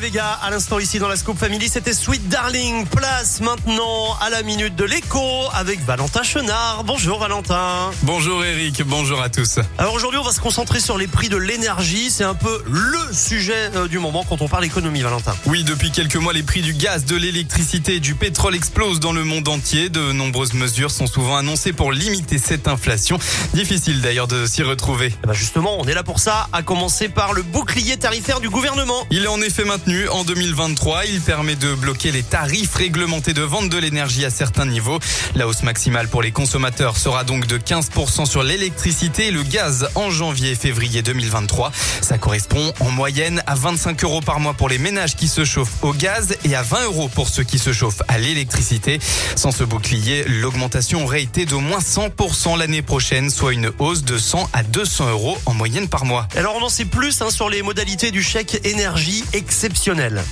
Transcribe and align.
Sia 0.00 0.32
à 0.42 0.50
l'instant 0.50 0.78
ici 0.78 0.98
dans 0.98 1.08
la 1.08 1.16
Scoop 1.16 1.38
Family. 1.38 1.68
C'était 1.68 1.94
Sweet 1.94 2.28
Darling. 2.28 2.86
Place 2.86 3.40
maintenant 3.40 4.16
à 4.20 4.28
la 4.28 4.42
minute 4.42 4.76
de 4.76 4.84
l'écho 4.84 5.20
avec 5.54 5.80
Valentin 5.84 6.22
Chenard. 6.22 6.84
Bonjour 6.84 7.18
Valentin. 7.18 7.90
Bonjour 8.02 8.44
Eric, 8.44 8.82
bonjour 8.84 9.22
à 9.22 9.30
tous. 9.30 9.58
Alors 9.78 9.94
aujourd'hui, 9.94 10.18
on 10.18 10.22
va 10.22 10.32
se 10.32 10.40
concentrer 10.40 10.80
sur 10.80 10.98
les 10.98 11.06
prix 11.06 11.28
de 11.28 11.36
l'énergie. 11.36 12.10
C'est 12.10 12.24
un 12.24 12.34
peu 12.34 12.62
le 12.66 13.14
sujet 13.14 13.70
euh, 13.74 13.88
du 13.88 13.98
moment 13.98 14.24
quand 14.28 14.42
on 14.42 14.48
parle 14.48 14.64
économie, 14.66 15.00
Valentin. 15.00 15.34
Oui, 15.46 15.64
depuis 15.64 15.90
quelques 15.90 16.16
mois, 16.16 16.32
les 16.32 16.42
prix 16.42 16.60
du 16.60 16.74
gaz, 16.74 17.04
de 17.06 17.16
l'électricité 17.16 17.96
et 17.96 18.00
du 18.00 18.14
pétrole 18.14 18.54
explosent 18.54 19.00
dans 19.00 19.12
le 19.12 19.24
monde 19.24 19.48
entier. 19.48 19.88
De 19.88 20.12
nombreuses 20.12 20.52
mesures 20.52 20.90
sont 20.90 21.06
souvent 21.06 21.36
annoncées 21.36 21.72
pour 21.72 21.92
limiter 21.92 22.38
cette 22.38 22.68
inflation. 22.68 23.18
Difficile 23.54 24.02
d'ailleurs 24.02 24.28
de 24.28 24.46
s'y 24.46 24.62
retrouver. 24.62 25.14
Eh 25.24 25.26
ben 25.26 25.32
justement, 25.32 25.76
on 25.78 25.86
est 25.86 25.94
là 25.94 26.02
pour 26.02 26.20
ça, 26.20 26.48
à 26.52 26.62
commencer 26.62 27.08
par 27.08 27.32
le 27.32 27.42
bouclier 27.42 27.96
tarifaire 27.96 28.40
du 28.40 28.50
gouvernement. 28.50 29.06
Il 29.10 29.24
est 29.24 29.28
en 29.28 29.40
effet 29.40 29.64
maintenu 29.86 30.08
en 30.08 30.24
2023. 30.24 31.06
Il 31.06 31.20
permet 31.20 31.54
de 31.54 31.74
bloquer 31.74 32.10
les 32.10 32.22
tarifs 32.22 32.74
réglementés 32.74 33.32
de 33.32 33.42
vente 33.42 33.68
de 33.68 33.78
l'énergie 33.78 34.24
à 34.24 34.30
certains 34.30 34.66
niveaux. 34.66 34.98
La 35.34 35.46
hausse 35.46 35.62
maximale 35.62 36.08
pour 36.08 36.22
les 36.22 36.32
consommateurs 36.32 36.96
sera 36.96 37.24
donc 37.24 37.46
de 37.46 37.58
15% 37.58 38.26
sur 38.26 38.42
l'électricité 38.42 39.28
et 39.28 39.30
le 39.30 39.42
gaz 39.42 39.88
en 39.94 40.10
janvier 40.10 40.52
et 40.52 40.54
février 40.54 41.02
2023. 41.02 41.72
Ça 42.00 42.18
correspond 42.18 42.72
en 42.80 42.90
moyenne 42.90 43.42
à 43.46 43.54
25 43.54 44.02
euros 44.04 44.20
par 44.20 44.40
mois 44.40 44.54
pour 44.54 44.68
les 44.68 44.78
ménages 44.78 45.14
qui 45.14 45.28
se 45.28 45.44
chauffent 45.44 45.82
au 45.82 45.92
gaz 45.92 46.36
et 46.44 46.54
à 46.54 46.62
20 46.62 46.84
euros 46.84 47.08
pour 47.08 47.28
ceux 47.28 47.44
qui 47.44 47.58
se 47.58 47.72
chauffent 47.72 48.02
à 48.08 48.18
l'électricité. 48.18 48.98
Sans 49.36 49.52
ce 49.52 49.64
bouclier, 49.64 50.24
l'augmentation 50.26 51.04
aurait 51.04 51.22
été 51.22 51.46
d'au 51.46 51.60
moins 51.60 51.78
100% 51.78 52.58
l'année 52.58 52.82
prochaine, 52.82 53.30
soit 53.30 53.52
une 53.52 53.70
hausse 53.78 54.02
de 54.02 54.18
100 54.18 54.50
à 54.52 54.62
200 54.62 55.10
euros 55.10 55.38
en 55.46 55.54
moyenne 55.54 55.88
par 55.88 56.04
mois. 56.04 56.26
Alors 56.36 56.56
on 56.56 56.62
en 56.62 56.68
sait 56.68 56.84
plus 56.84 57.22
hein, 57.22 57.30
sur 57.30 57.48
les 57.48 57.62
modalités 57.62 58.10
du 58.10 58.22
chèque 58.22 58.60
énergie 58.64 59.24
exceptionnel. 59.32 59.75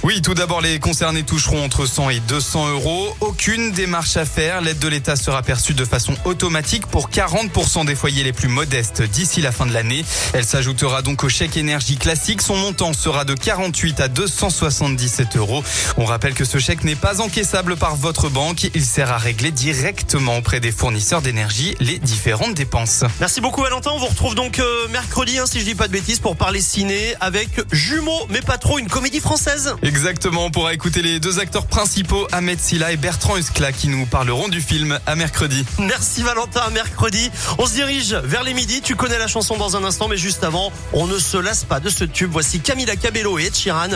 Oui, 0.02 0.22
tout 0.22 0.34
d'abord, 0.34 0.60
les 0.60 0.78
concernés 0.78 1.22
toucheront 1.22 1.64
entre 1.64 1.86
100 1.86 2.10
et 2.10 2.20
200 2.20 2.70
euros. 2.70 3.16
Aucune 3.20 3.72
démarche 3.72 4.16
à 4.16 4.24
faire. 4.24 4.60
L'aide 4.60 4.78
de 4.78 4.88
l'État 4.88 5.16
sera 5.16 5.42
perçue 5.42 5.74
de 5.74 5.84
façon 5.84 6.14
automatique 6.24 6.86
pour 6.86 7.10
40% 7.10 7.84
des 7.84 7.94
foyers 7.94 8.24
les 8.24 8.32
plus 8.32 8.48
modestes 8.48 9.02
d'ici 9.02 9.40
la 9.40 9.52
fin 9.52 9.66
de 9.66 9.72
l'année. 9.72 10.04
Elle 10.32 10.44
s'ajoutera 10.44 11.02
donc 11.02 11.24
au 11.24 11.28
chèque 11.28 11.56
énergie 11.56 11.96
classique. 11.96 12.42
Son 12.42 12.56
montant 12.56 12.92
sera 12.92 13.24
de 13.24 13.34
48 13.34 14.00
à 14.00 14.08
277 14.08 15.36
euros. 15.36 15.62
On 15.96 16.04
rappelle 16.04 16.34
que 16.34 16.44
ce 16.44 16.58
chèque 16.58 16.84
n'est 16.84 16.94
pas 16.94 17.20
encaissable 17.20 17.76
par 17.76 17.96
votre 17.96 18.28
banque. 18.28 18.64
Il 18.74 18.84
sert 18.84 19.10
à 19.10 19.18
régler 19.18 19.50
directement 19.50 20.38
auprès 20.38 20.60
des 20.60 20.72
fournisseurs 20.72 21.22
d'énergie 21.22 21.74
les 21.80 21.98
différentes 21.98 22.54
dépenses. 22.54 23.04
Merci 23.20 23.40
beaucoup 23.40 23.62
Valentin. 23.62 23.90
On 23.94 23.98
vous 23.98 24.06
retrouve 24.06 24.34
donc 24.34 24.58
euh, 24.58 24.88
mercredi, 24.88 25.38
hein, 25.38 25.46
si 25.46 25.60
je 25.60 25.64
dis 25.64 25.74
pas 25.74 25.88
de 25.88 25.92
bêtises, 25.92 26.18
pour 26.18 26.36
parler 26.36 26.60
ciné 26.60 27.14
avec 27.20 27.48
Jumeaux, 27.72 28.26
mais 28.30 28.40
pas 28.40 28.58
trop, 28.58 28.78
une 28.78 28.88
comédie 28.88 29.20
française. 29.36 29.74
Exactement, 29.82 30.44
on 30.44 30.50
pourra 30.52 30.74
écouter 30.74 31.02
les 31.02 31.18
deux 31.18 31.40
acteurs 31.40 31.66
principaux, 31.66 32.28
Ahmed 32.30 32.60
Silla 32.60 32.92
et 32.92 32.96
Bertrand 32.96 33.36
Huskla, 33.36 33.72
qui 33.72 33.88
nous 33.88 34.06
parleront 34.06 34.46
du 34.46 34.60
film 34.60 34.96
à 35.06 35.16
mercredi. 35.16 35.64
Merci 35.80 36.22
Valentin, 36.22 36.60
à 36.60 36.70
mercredi. 36.70 37.32
On 37.58 37.66
se 37.66 37.72
dirige 37.72 38.14
vers 38.14 38.44
les 38.44 38.54
midis. 38.54 38.80
Tu 38.80 38.94
connais 38.94 39.18
la 39.18 39.26
chanson 39.26 39.56
dans 39.56 39.76
un 39.76 39.82
instant, 39.82 40.06
mais 40.06 40.16
juste 40.16 40.44
avant, 40.44 40.70
on 40.92 41.08
ne 41.08 41.18
se 41.18 41.36
lasse 41.36 41.64
pas 41.64 41.80
de 41.80 41.90
ce 41.90 42.04
tube. 42.04 42.30
Voici 42.32 42.60
Camila 42.60 42.94
Cabello 42.94 43.36
et 43.40 43.46
Ed 43.46 43.56
Sheeran. 43.56 43.88